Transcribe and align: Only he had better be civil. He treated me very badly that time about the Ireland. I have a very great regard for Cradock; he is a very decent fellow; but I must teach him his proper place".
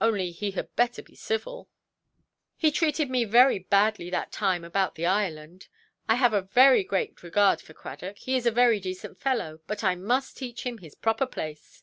Only 0.00 0.30
he 0.30 0.52
had 0.52 0.76
better 0.76 1.02
be 1.02 1.16
civil. 1.16 1.68
He 2.56 2.70
treated 2.70 3.10
me 3.10 3.24
very 3.24 3.58
badly 3.58 4.08
that 4.10 4.30
time 4.30 4.62
about 4.62 4.94
the 4.94 5.04
Ireland. 5.04 5.66
I 6.08 6.14
have 6.14 6.32
a 6.32 6.42
very 6.42 6.84
great 6.84 7.24
regard 7.24 7.60
for 7.60 7.74
Cradock; 7.74 8.18
he 8.18 8.36
is 8.36 8.46
a 8.46 8.52
very 8.52 8.78
decent 8.78 9.18
fellow; 9.20 9.58
but 9.66 9.82
I 9.82 9.96
must 9.96 10.36
teach 10.36 10.64
him 10.64 10.78
his 10.78 10.94
proper 10.94 11.26
place". 11.26 11.82